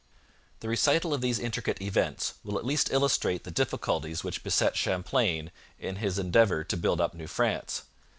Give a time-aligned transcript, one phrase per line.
[0.61, 5.51] The recital of these intricate events will at least illustrate the difficulties which beset Champlain
[5.77, 7.83] in his endeavour to build up New France.